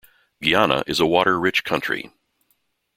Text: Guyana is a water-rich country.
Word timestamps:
Guyana 0.41 0.83
is 0.87 0.99
a 0.99 1.05
water-rich 1.05 1.63
country. 1.63 2.09